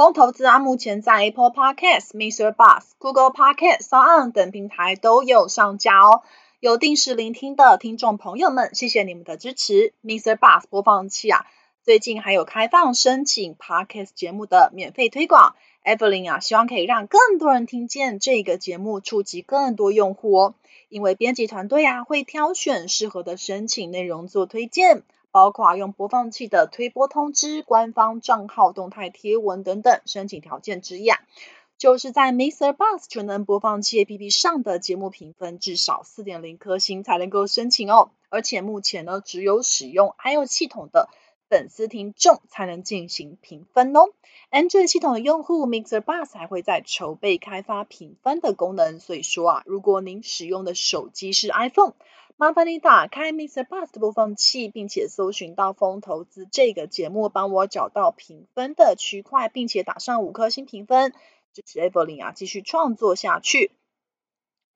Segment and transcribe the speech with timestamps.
[0.00, 2.54] 疯投资啊，目前在 Apple Podcast、Mr.
[2.54, 6.22] Bus、Google Podcast、SoundOn 等平台都有上架哦。
[6.58, 9.92] 有定时聆听的听众朋友们，谢谢你们的支持。
[10.02, 10.36] Mr.
[10.38, 11.44] Bus 播放器啊，
[11.84, 15.54] 最近还有开放申请 Podcast 节目的免费推广。
[15.84, 20.54] Evelyn 啊，希望可以让更多人听见这个节目，触及更多用户哦。
[20.88, 25.02] 因为编辑团队啊，会挑选适合的申请内容做推荐。
[25.32, 31.20] 包括用播放器的推播通知、官方账号动态贴文等等申请条件之一啊，
[31.78, 32.74] 就是在 Mr.
[32.74, 38.10] Bus 全能播放器 APP 上的节目评分至少四点零颗星才能够申请哦。
[38.28, 41.08] 而且目前呢，只有使用 iOS 系统的
[41.48, 44.10] 粉丝听众才能进行评分哦。
[44.50, 46.00] Android 系统的用户 Mr.
[46.00, 51.94] Bus 还会在筹备开发评分的功能，所以说啊，如果您使用的手机是 iPhone。
[52.40, 53.66] 麻烦你打开 Mr.
[53.66, 61.12] Bus 的播放器，并且搜寻到《风投资》这个节目，帮我找到评分的区块，并且打上五颗星评分，
[61.52, 63.72] 支持 Evelyn 啊继续创作下去。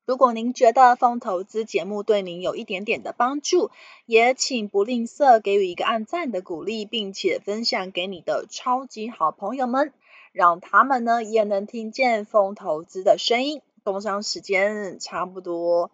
[0.04, 3.70] 如果您觉得《风投资》节目对您有一点点的帮助，
[4.04, 9.94] 也请不吝啬给予一个按赞的鼓励，并且分享给你的超级好朋友们，
[10.32, 13.62] 让他们呢也能听见《风投资》的声音。
[13.84, 15.90] 工商时间差不多。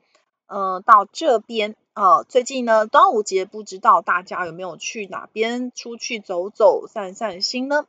[0.53, 7.87] 嗯，到这边啊，最近呢，端午节不知道大家有没有去哪边出去走走、散散心呢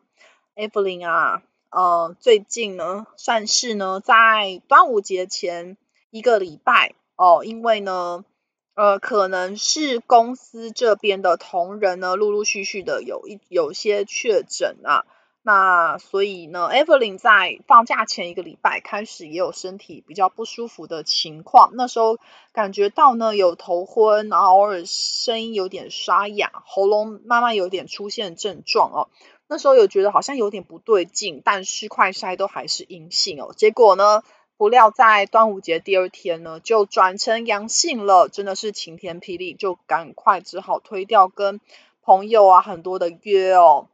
[0.56, 5.76] ？Evelyn 啊，呃，最近呢，算是呢，在端午节前
[6.12, 8.24] 一个礼拜哦，因为呢，
[8.76, 15.04] 呃，可能是公司这边的同仁呢，陆陆续续的有一有些确诊啊。
[15.44, 21.72] 那所以呢，Evelyn 在放假前一个礼拜开始也有身体比较不舒服的情况。
[21.74, 22.20] 那时候
[22.54, 29.10] 感觉到呢有头昏，然后偶尔声音有点沙哑，喉咙慢慢有点出现症状哦。
[29.48, 33.52] 那时候有觉得好像有点不对劲，但是快筛都还是阴性哦。
[33.58, 34.22] 结果呢，
[34.58, 41.60] 不料在端午节第二天呢就转成阳性了，真的是晴天霹雳，就赶快只好推掉跟
[42.04, 43.88] 朋友啊很多的约哦。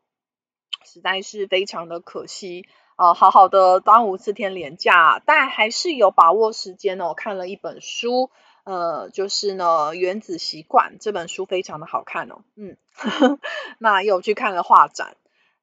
[0.87, 2.65] 实在是非常的可惜
[2.95, 3.13] 啊！
[3.13, 7.13] 好好的端午四天连假，但还是有把握时间哦。
[7.13, 8.31] 看了一本书，
[8.63, 12.37] 呃，就是呢《原子习惯》这本书非常的好看哦。
[12.55, 12.77] 嗯，
[13.77, 15.15] 那又去看了画展，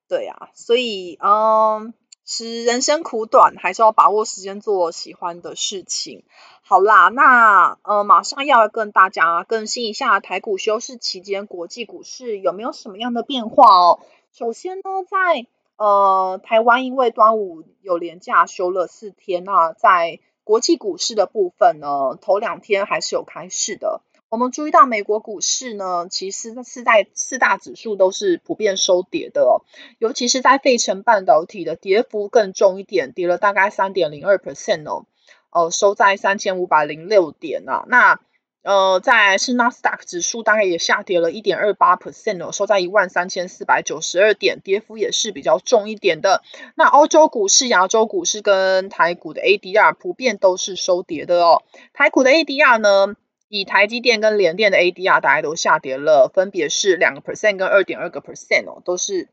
[0.09, 6.23] 对呀、啊，所以嗯，是人生苦短，还是要把握时间做喜欢的事情。
[6.63, 14.01] 好啦，那呃，马上要跟大家更新一下台股休市期间国际股市有没有什么样的变化哦。
[14.37, 15.47] 首先呢，在
[15.77, 24.01] 呃台湾，因为端午有连假休了四天，那在国际股市的部分呢，头两天还是有开市的。
[24.29, 29.63] 我们注意到美国股市呢，其实是在四大指数都是普遍收跌的哦，
[30.01, 35.07] 尤其是在费城半导体的跌幅更重一点，跌了大概三点零二 percent 哦，
[35.51, 38.19] 呃，收在三千五百零六点啊，那。
[38.65, 46.43] 呃，在是纳斯达克指数大概也下跌了一点二八 percent 哦，收在一万三千四百九十二点，跌幅也是比较重一点的。
[46.75, 51.63] 那欧洲股市、亚洲股市跟台股的 ADR 普遍都是收跌的哦。
[51.93, 53.17] 台股的 ADR 呢，
[53.49, 59.29] 以台积电跟联电的 ADR 大概都下跌了，分别是两个 percent 跟二点二个 percent 哦，都是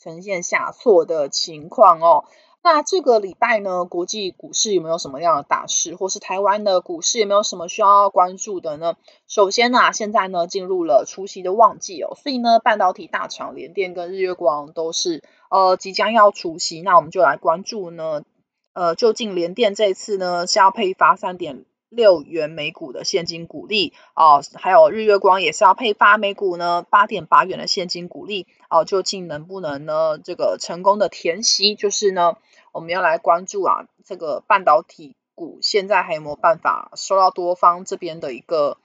[0.00, 2.24] 呈现下挫的情况哦。
[2.64, 8.94] 那这个礼拜呢，国际股市有没有什么样的大事，或是台湾的股市有没有什么需要关注的呢？
[9.26, 18.22] 首先呢、啊，现在呢进入了除夕的旺季哦，所以呢，半导体大厂联电跟日月光都是呃即将要除夕，那我们就来关注呢，
[18.74, 31.74] 呃，究竟联电这次呢是要配发三点六元每股的现金股利啊、呃，还有日月光也是要配发每股呢八点八元的现金股利啊、呃，究竟能不能呢这个成功的填息？
[31.74, 32.36] 就是呢，
[32.72, 38.78] 我们要来关注啊，这个半导体股现在还有没有办法受到多方这边的一个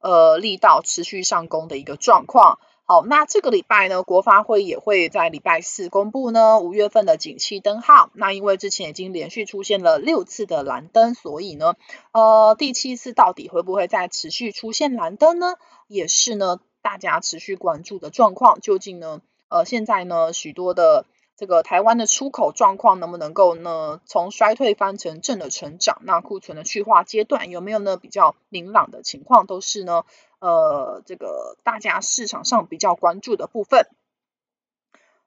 [0.00, 2.58] 呃力道持续上攻的一个状况？
[2.84, 8.10] 好，那这个礼拜呢，国发会也会在礼拜四公布呢五月份的景气灯号。
[8.12, 11.74] 那因为之前已经连续出现了六次的蓝灯，所以呢，
[12.12, 15.54] 呃，第七次到底会不会再持续出现蓝灯呢？
[15.86, 18.60] 也是呢，大家持续关注的状况。
[18.60, 21.06] 究竟呢，呃，现在呢，许多的
[21.42, 26.00] 这个台湾的出口状况能不能够呢从衰退翻成正的成长？
[26.04, 29.48] 那库存的去化阶段有没有呢比较明朗的情况？
[29.48, 30.04] 都是呢
[30.38, 33.88] 呃这个大家市场上比较关注的部分。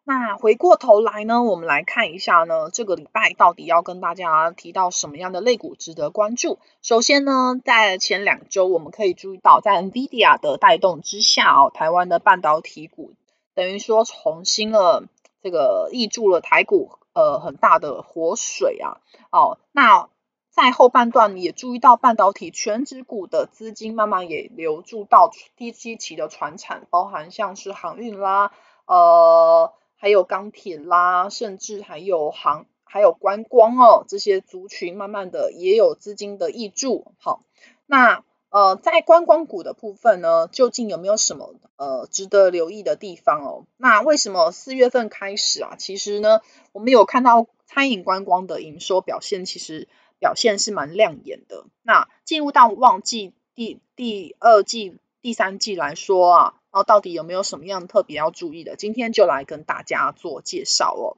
[0.06, 6.60] 那回过头来呢，我们来看一下呢这个礼拜到底要跟大家提到什么样的类股值得关注？
[6.82, 13.12] 首先呢，在前两周我们可以注意到，在 NVIDIA 的带动之下哦，台湾的半导体股
[13.54, 15.10] 等于说重新了。
[15.46, 18.98] 这个挹注了台股呃很大的活水啊，
[19.30, 20.10] 哦，那
[20.50, 28.54] 在后半段也注意到半导体全指股的资金慢慢也流注到低基期的传产，包含像是航运啦，
[28.88, 37.44] 呃，还有钢铁啦，甚至还有航还有观光哦，这些族群慢慢的也有资金的挹注，好，
[37.86, 38.24] 那。
[38.56, 43.66] 呃，在观光股的部分呢，究竟有没有什么呃值得留意的地方哦？
[43.76, 45.76] 那为什么四月份开始啊？
[45.78, 46.40] 其实呢，
[46.72, 51.66] 我们有看到餐饮观光的营收表现，其实表现是蛮亮眼的。
[51.84, 58.78] 那进入到旺季第第二季、第三季来说啊，然后到底有没有什么样特别要注意的？
[58.78, 61.18] 今天就来跟大家做介绍哦。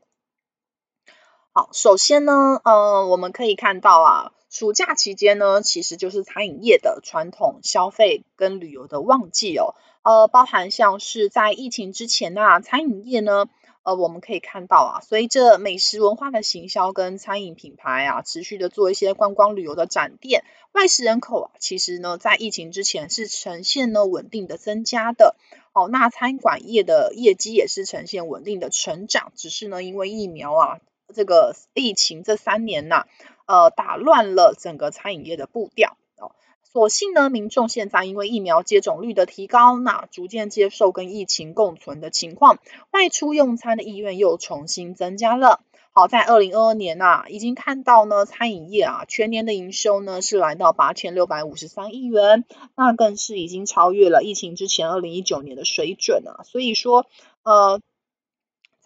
[1.54, 4.32] 好，首先呢，呃，我们可以看到啊。
[4.50, 9.76] 暑假期间呢，其实就是餐饮业的传统消费跟旅游的旺季哦。
[10.04, 13.48] 呃，包含像是在疫情之前啊，餐饮业呢，
[13.84, 25.36] 呃，我们可以看到啊，随着美食文化的行销跟餐饮品牌啊，持续的做一些观光旅游的展店，外食人口啊，其实呢，在疫情之前是呈现呢稳定的增加的。
[25.74, 30.80] 哦，那餐馆业的业绩也是呈现稳定的成长，只是呢，因为疫苗啊，
[31.14, 33.06] 这个疫情这三年呐、
[33.46, 36.32] 呃，打乱了整个餐饮业的步调哦。
[36.64, 42.60] 所幸呢，民众现在因为疫苗接种率的提高，那逐渐接受跟疫情共存的情况，
[42.92, 45.62] 外出用餐的意愿又重新增加了。
[45.94, 52.46] 好，在二零二二年呐、已经看到呢，餐饮业啊，全年的营收呢是来到八千六百五十三亿元，
[52.76, 56.44] 那更是已经超越了疫情之前二零一九年的水准啊。
[56.44, 57.08] 所以说，
[57.44, 57.82] 呃。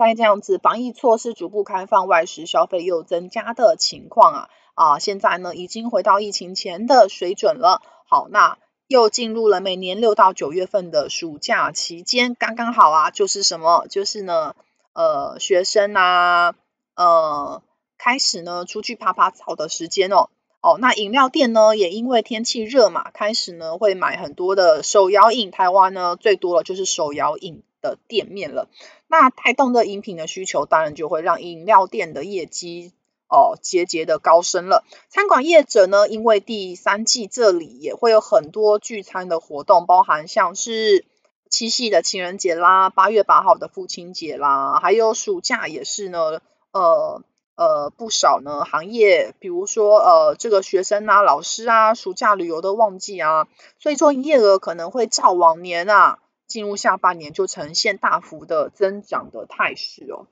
[0.07, 7.81] 在这样子防疫措施逐步开放，外食消费又增加的情况啊啊，现在呢已经回到疫情前的水准了。
[8.07, 8.57] 好，那
[8.87, 13.85] 又进入了每年六到九月份的暑假期间，刚刚好啊，就是什么？
[13.89, 14.55] 就是呢，
[14.93, 16.55] 呃，学生啊，
[16.95, 17.61] 呃，
[17.97, 20.29] 开始呢出去爬爬草的时间哦。
[20.61, 25.51] 哦，那饮料店呢也因为天气热嘛，开始呢会买很多的手摇饮。
[25.51, 28.69] 台湾呢最多的就是手摇饮的店面了。
[29.07, 32.93] 那带动的饮品的需求，当然就会让饮料店的业绩
[33.27, 34.85] 哦节节的高升了。
[35.09, 41.05] 餐馆业者呢，因为第三季这里也会有很多聚餐的活动，包含像是
[41.49, 46.39] 七夕的情人节啦，八月八号的父亲节啦，还有暑假也是呢，
[46.71, 47.21] 呃
[47.55, 53.49] 呃不少呢行业，比如说呃这个学生啊、老师啊，暑假旅游的旺季啊，
[53.79, 56.19] 所以说营业额可能会照往年啊。
[56.51, 60.27] 进入下半年就呈现大幅的增长的态势哦。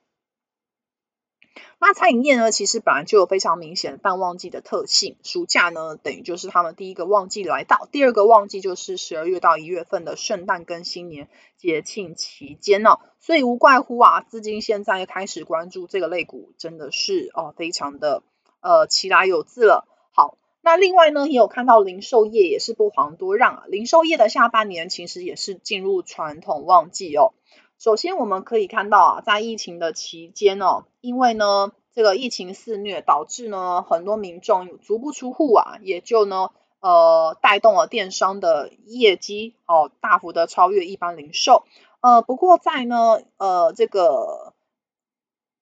[1.79, 18.23] 那餐饮业呢，其实本来就有非常明显的淡旺季的特性，暑假呢等于就是他们第一个旺季来到，第二个旺季就是十二月到一月份的圣诞跟新年节庆期间呢，所以无怪乎啊，资金现在开始关注这个类股，真的是哦非常的
[18.59, 19.87] 呃其来有自了。
[20.11, 20.37] 好。
[20.61, 23.63] 那另外呢，也有看到零售业也是不遑多让啊。
[23.67, 27.33] 零售业的下半年其实也是进入传统旺季哦。
[27.77, 36.51] 首先我们可以看到啊，在疫情的期间哦，因为呢这个疫情肆虐，导致呢很多民众足不出户啊，也就呢
[36.81, 41.63] 呃带动了电商的业绩哦，大幅的超越一般零售。
[42.01, 44.53] 呃，不过在呢呃这个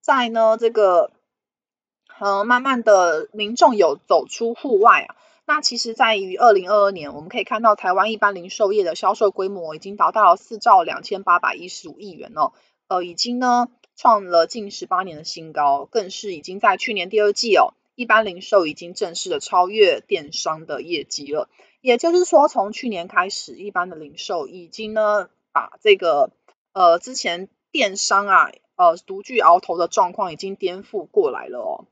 [0.02, 1.12] 在呢这个。
[2.20, 12.54] 呃，慢慢的民众有走出户外啊，那其实在于二零二二年，我们可以看到台湾一般零售业的销售规模已经达到四兆两千八百一十五亿元哦，
[12.88, 21.50] 呃，已经呢创了近十八年的新高，更是已经在去年第二季哦，一般零售已经正式的超越电商的业绩了，
[21.82, 26.32] 也就是说，从去年开始，一般的零售已经呢把这个
[26.74, 31.86] 呃之前电商啊呃独具鳌头的状况已经颠覆过来了哦。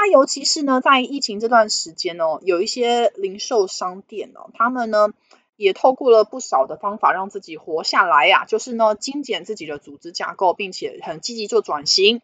[0.00, 5.08] 那尤其是呢，在疫情这段时间哦，有一些零售商店哦，他们呢
[5.56, 12.22] 也透过了不少的方法让自己活下来呀，就是呢精简自己的组织架构，并且很积极做转型。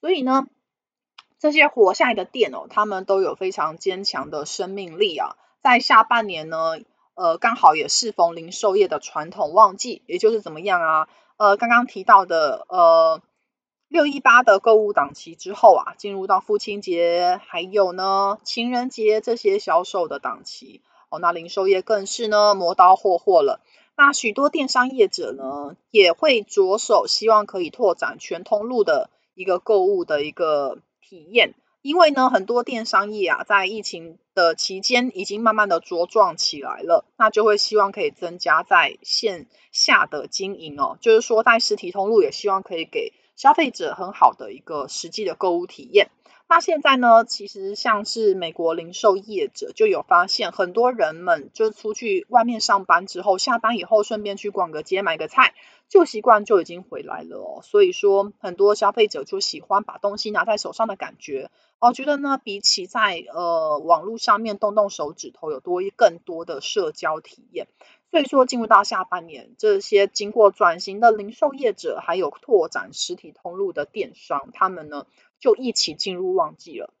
[0.00, 0.46] 所以呢，
[1.38, 5.36] 这些活下来的店哦，他们都有非常坚强的生命力啊。
[5.62, 6.78] 在下半年呢，
[7.12, 11.08] 呃，刚好也适逢零售业的传统旺季，也就是怎么样啊？
[11.36, 13.20] 呃，刚刚提到的呃。
[13.94, 20.82] 六一八的购物档期之后啊，进入到父亲节，还有呢情人节这些销售的档期。
[21.10, 23.60] 哦，那零售业更是呢磨刀霍霍了。
[23.96, 46.10] 那许多电商业者呢，也会着手希望可以拓展全通路的一个购物的一个体验，因为呢，很多电商业啊，在疫情的期间已经慢慢的茁壮起来了，那就会希望可以增加在线下的经营哦，就是说在实体通路也希望可以给消费者很好的一个实际的购物体验。
[46.46, 55.54] 那现在呢，其实像是美国零售业者就有发现，很多人们就出去外面上班之后，下班以后顺便去逛个街买个菜，
[55.88, 57.60] 旧习惯就已经回来了哦。
[57.62, 67.66] 所以说，很多消费者就喜欢把东西拿在手上的感觉哦，觉得呢，比起在呃网络上面动动手指头，有多更多的社交体验。
[68.10, 75.04] 所以说，进入到下半年，这些经过转型的零售业者，还有拓展实体通路的电商，他们呢
[75.40, 76.92] 就一起进入旺季了。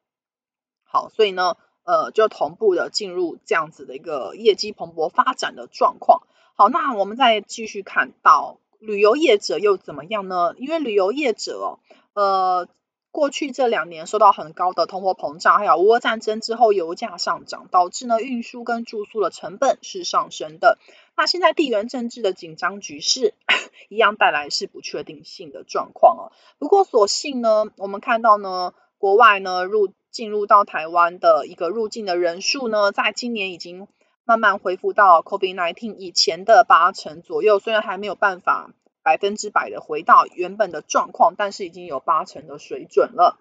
[0.82, 6.22] 好，所以呢，呃，就同步的进入这样子的一个业绩蓬勃发展的状况。
[6.54, 10.54] 好，那我们再继续看到旅游业者又怎么样呢？
[10.58, 11.78] 因为旅游业者，
[12.14, 12.68] 呃。
[13.14, 20.78] 过去这两年受到很高的通货膨胀，还有俄乌战争之后油价上涨，导致呢运输跟住宿的成本是上升的。
[21.16, 23.34] 那现在地缘政治的紧张局势
[23.88, 26.32] 一样带来是不确定性的状况哦。
[26.58, 33.88] 不过所幸呢，我们看到呢，国外呢入进入到台湾的一个入境的人数呢，在今年已经
[34.24, 38.72] 慢慢恢复到 COVID-19 以前的八成左右，虽然还没有办法。
[39.06, 43.38] 百分之百的回到原本的状况，但是已经有八成的水准了。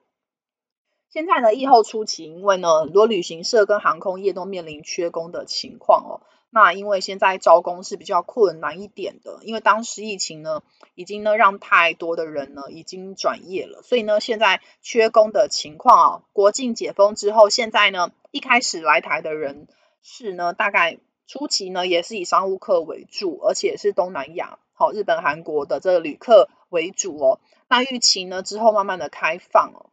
[1.08, 6.20] 现在呢，疫后初期，因为呢，很多旅行社跟航空业都面临缺工的情况哦。
[6.56, 10.62] 那因为现在招工是比较困难一点的，因为当时疫情呢，
[10.94, 19.68] 已经呢让太多的人呢已经转业了，所以呢，现在缺工的情况啊，国境解封之后，现在呢，一开始来台的人
[20.04, 24.60] 是呢，大概初期呢也是以商务客为主，而且是东南亚。
[24.74, 27.40] 好，日本、韩国的这个旅客为主哦。
[27.68, 29.90] 那预期呢之后慢慢的开放哦，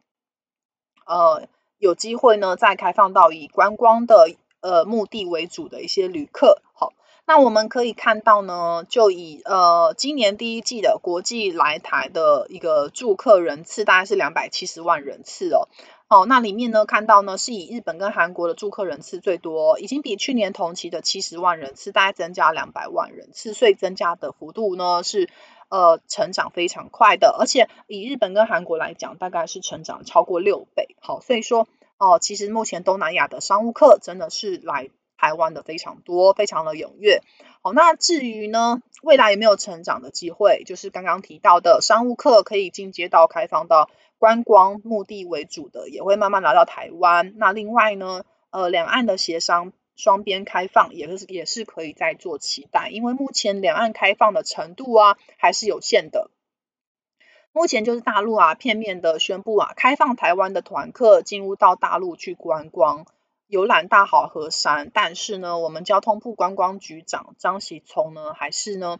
[1.05, 1.47] 呃，
[1.79, 4.29] 有机会呢再开放到以观光的
[4.61, 6.61] 呃目的为主的一些旅客。
[6.73, 6.93] 好，
[7.25, 15.67] 那我们可以看到呢，就以呃今年第一季的国际来台的一个住客人次，大概是两百七十万人次哦。
[16.07, 25.29] 哦，那里面呢，看到呢，是以日本跟韩国的住客人次最多，已经比去年同期的七十万人次，大概增加两百万人次，所以增加的幅度呢是
[25.69, 30.97] 呃成长非常快的，而且以日本跟韩国来讲，大概是成长超过六倍。
[30.99, 31.65] 好，所以说
[32.01, 37.21] 哦，其实目前东南亚的商务客真的是来台湾的非常多，非常的踊跃。
[37.61, 43.89] 好，那至于呢，未来有没有成长的机会，就是刚刚提到的商务客可以进阶到开放到。
[44.17, 47.33] 观光目的为主的也会慢慢来到台湾。
[47.37, 56.29] 那另外呢，呃，两岸的协商双边开放也是也是可以再做期待，因为目前两岸开放的程度啊还是有限的。
[57.53, 63.05] 目前就是大陆啊片面的宣布啊开放台湾的团客进入到大陆去观光
[63.47, 68.99] 游览大好河山，但是呢，我们交通部观光局长张锡聪呢还是呢。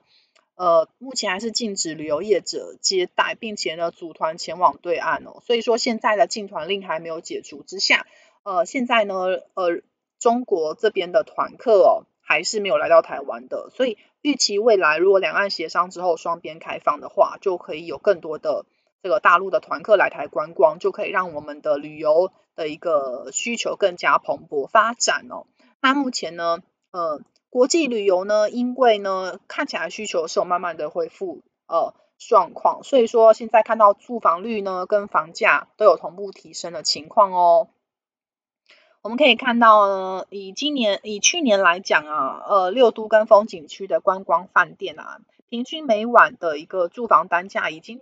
[0.56, 5.42] 呃，目前还是禁止旅游业者接待，并且呢，组团前往对岸哦。
[5.44, 8.06] 所以说，现在的禁团令还没有解除之下，
[8.44, 9.16] 呃，现在呢，
[9.56, 9.82] 呃，
[10.20, 13.72] 中国这边的团客哦，还是没有来到台湾的。
[13.74, 18.66] 所以，预期未来如果两岸协商之后双边开放的话，就可以有更多的
[19.02, 25.46] 这个大陆的团客来台观光，就可以让我们的旅游的一个需求更加蓬勃发展哦。
[25.82, 26.60] 那目前呢，
[26.92, 27.22] 呃。
[27.54, 37.68] 国际旅游呢，因为呢看起来需求是有慢慢的恢复呃状况，所以说现在看到住房率呢跟房价都有同步提升的情况哦。
[39.04, 48.00] 我们可以看到呢，以今年以去年来讲啊，呃六都跟风景区的观光饭店啊，平均每晚的一个住房单价已经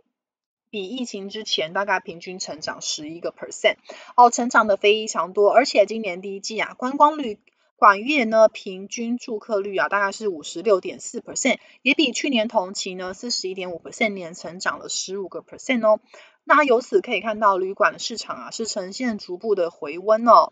[0.70, 3.78] 比疫情之前大概平均成长十一个 percent
[4.18, 7.40] 哦，成长的非常多，而且今年第一季啊观光旅
[7.78, 16.02] 馆业呢，平均住客率啊，大概是五十六点四 percent，也比去年同期呢四十一点五 percent 年成长了十五个 percent 哦。
[16.44, 20.52] 那由此可以看到，旅馆的市场啊是呈现逐步的回温哦。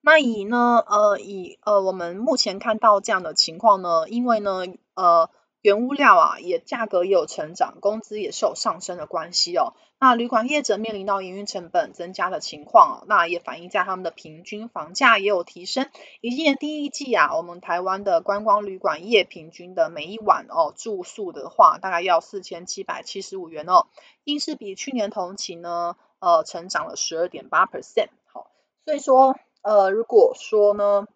[0.00, 4.62] 那以呢，呃，以呃我们目前看到这样的情况呢，因为呢，
[4.94, 5.28] 呃，
[5.60, 9.74] 原物料啊，也价格也有成长，工资也是有上升的关系哦。
[10.00, 15.90] 那旅馆业者面临到营运成本增加的情况哦，那也反映在他们的平均房价也有提升。
[16.20, 23.88] 以今年第一季啊，我们台湾的观光旅馆业平均的每一晚哦住宿的话，大概要四千七百七十五元哦，
[24.22, 28.10] 应是比去年同期呢，呃，成长了十二点八 percent。
[28.32, 28.52] 好，
[28.84, 29.36] 所以说，
[29.68, 31.06] 呃，如果说呢。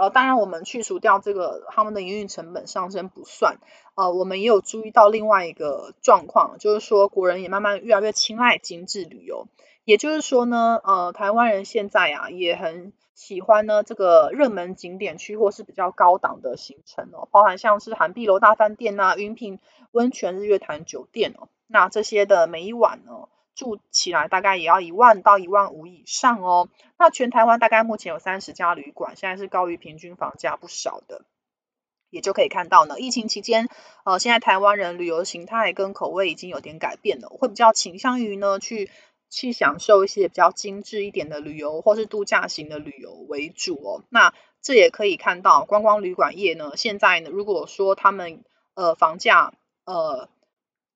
[0.00, 3.58] 呃，当然，我们去除掉这个他们的营运成本上升不算，
[3.96, 9.46] 呃，我们也有注意到另外一个状况，就是说国人也慢慢越来越青睐精致旅游，
[9.84, 19.58] 也就是说呢，呃，台湾人现在啊也很喜欢呢这个热门景点区或是比较高档的行程哦，包含像是涵碧楼大饭店呐、云品
[19.90, 23.28] 温泉日月潭酒店哦，那这些的每一晚呢。
[23.60, 26.70] 住起来大概也要一万到一万五以上哦。
[26.98, 31.26] 那全台湾大概目前有三十家旅馆，现在是高于平均房价不少的，
[32.08, 32.98] 也就可以看到呢。
[32.98, 33.68] 疫情期间，
[34.06, 38.90] 呃，现在台湾人旅游形态跟口味已经有点改变了，会比较倾向于呢去
[39.28, 44.02] 去享受一些比较精致一点的旅游，或是度假型的旅游为主哦。
[44.08, 49.52] 那这也可以看到观光旅馆业呢，现在呢，如果说他们呃房价
[49.84, 50.30] 呃。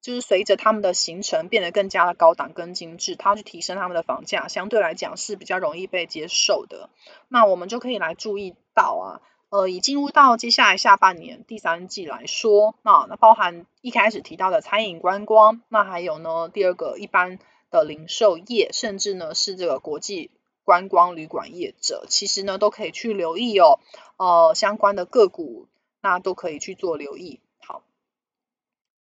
[0.05, 6.91] 就是随着他们的行程变得更加的高档跟精致，它去提升他们的房价，相对来讲是比较容易被接受的。
[7.29, 17.39] 那我们就可以来注意到啊，呃，已进入到接下来下半年第三季来说，那那包含一开始提到的餐饮观光，那还有呢第二个一般
[17.71, 20.31] 的零售业，甚至呢是这个国际
[20.65, 23.81] 观光旅馆业者，其实呢都可以去留意哦，
[24.19, 25.67] 呃，相关的个股，
[26.03, 27.41] 那都可以去做留意。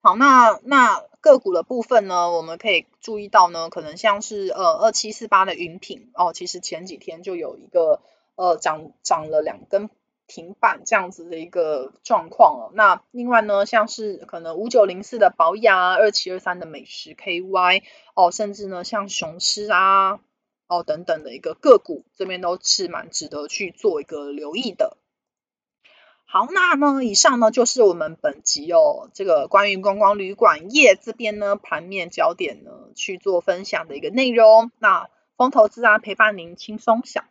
[0.04, 8.02] 好，那那个股的部分呢，我们可以注意到呢，可能像是呃二七四八的云品哦，其实前几天就有一个
[8.34, 9.90] 呃涨涨了两根
[10.26, 12.72] 停板这样子的一个状况了。
[12.74, 17.84] 那另外呢，像是可能五九零四的宝雅，二七二三的美食 KY
[18.16, 20.18] 哦，甚至呢像雄狮啊
[20.66, 24.96] 哦等等的一个个股，这边都是蛮值得去做一个留意的。
[26.34, 34.72] 好，那呢，以上呢就是我们本集哦，这个关于观光旅馆业这边呢盘面焦点呢去做分享的一个内容。
[34.78, 37.24] 那风投资啊，陪伴您轻松享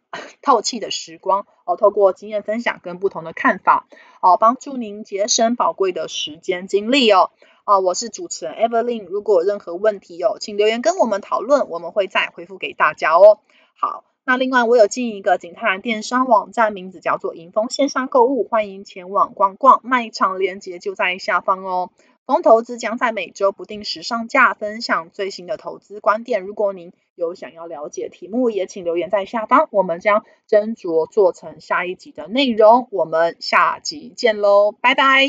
[0.44, 3.88] 透气的时光哦，透过经验分享跟不同的看法
[4.22, 7.32] 哦，帮助您节省宝贵的时间精力哦。
[7.66, 13.40] 哦，我是主持人 Evelyn，如果有任何问题哦，请留言跟我们讨论，我们会再回复给大家哦。
[13.74, 14.04] 好。
[14.24, 21.90] 那另外，我有经营一个景泰蓝电商网站，名字叫做莹丰线上购物，欢迎前往逛逛，卖场链接就在下方哦。
[22.28, 26.44] 风投资将在每周不定时上架，分享最新的投资观点。
[26.44, 32.88] 如果您有想要了解题目，也请留言在下方，我们将斟酌做成下一集的内容。
[32.92, 35.26] 我们下集见喽，拜拜。